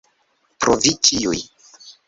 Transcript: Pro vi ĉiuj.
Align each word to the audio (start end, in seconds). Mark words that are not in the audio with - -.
Pro 0.65 0.77
vi 0.85 0.95
ĉiuj. 1.09 1.39